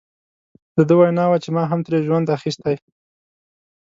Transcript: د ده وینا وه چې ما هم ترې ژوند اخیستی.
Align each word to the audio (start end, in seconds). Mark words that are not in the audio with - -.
د 0.75 0.77
ده 0.87 0.93
وینا 0.99 1.25
وه 1.29 1.37
چې 1.43 1.49
ما 1.55 1.63
هم 1.71 1.79
ترې 1.85 1.99
ژوند 2.07 2.33
اخیستی. 2.37 2.75